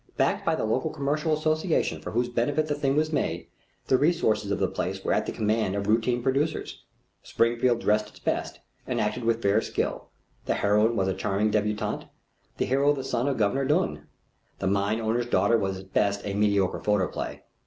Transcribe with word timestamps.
Backed 0.17 0.43
by 0.43 0.55
the 0.55 0.65
local 0.65 0.89
commercial 0.89 1.31
association 1.31 2.01
for 2.01 2.09
whose 2.13 2.27
benefit 2.27 2.65
the 2.65 2.73
thing 2.73 2.95
was 2.95 3.13
made, 3.13 3.45
the 3.85 3.99
resources 3.99 4.49
of 4.49 4.57
the 4.57 4.67
place 4.67 5.03
were 5.05 5.13
at 5.13 5.27
the 5.27 5.31
command 5.31 5.75
of 5.75 5.85
routine 5.85 6.23
producers. 6.23 6.81
Springfield 7.21 7.81
dressed 7.81 8.09
its 8.09 8.17
best, 8.17 8.61
and 8.87 8.99
acted 8.99 9.23
with 9.23 9.43
fair 9.43 9.61
skill. 9.61 10.09
The 10.45 10.55
heroine 10.55 10.95
was 10.95 11.07
a 11.07 11.13
charming 11.13 11.51
débutante, 11.51 12.09
the 12.57 12.65
hero 12.65 12.93
the 12.93 13.03
son 13.03 13.27
of 13.27 13.37
Governor 13.37 13.65
Dunne. 13.65 14.07
The 14.57 14.65
Mine 14.65 14.99
Owner's 14.99 15.27
Daughter 15.27 15.59
was 15.59 15.77
at 15.77 15.93
best 15.93 16.25
a 16.25 16.33
mediocre 16.33 16.79
photoplay. 16.79 17.43